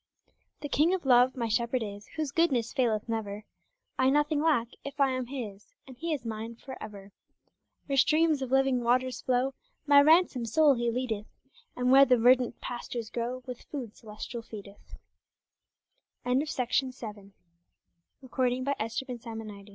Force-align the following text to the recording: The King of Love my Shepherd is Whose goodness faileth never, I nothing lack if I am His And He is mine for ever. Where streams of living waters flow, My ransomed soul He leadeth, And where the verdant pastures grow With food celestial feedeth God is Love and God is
The 0.61 0.67
King 0.67 0.95
of 0.95 1.05
Love 1.05 1.37
my 1.37 1.47
Shepherd 1.47 1.83
is 1.83 2.07
Whose 2.15 2.31
goodness 2.31 2.73
faileth 2.73 3.07
never, 3.07 3.43
I 3.99 4.09
nothing 4.09 4.41
lack 4.41 4.69
if 4.83 4.99
I 4.99 5.11
am 5.11 5.27
His 5.27 5.75
And 5.85 5.95
He 5.95 6.11
is 6.11 6.25
mine 6.25 6.55
for 6.55 6.75
ever. 6.81 7.11
Where 7.85 7.95
streams 7.97 8.41
of 8.41 8.49
living 8.49 8.83
waters 8.83 9.21
flow, 9.21 9.53
My 9.85 10.01
ransomed 10.01 10.49
soul 10.49 10.73
He 10.73 10.89
leadeth, 10.89 11.27
And 11.75 11.91
where 11.91 12.05
the 12.05 12.17
verdant 12.17 12.59
pastures 12.61 13.11
grow 13.11 13.43
With 13.45 13.61
food 13.61 13.95
celestial 13.95 14.41
feedeth 14.41 14.95
God 16.25 16.41
is 16.41 16.57
Love 16.57 17.17
and 18.23 18.31
God 18.31 18.79
is 18.79 19.69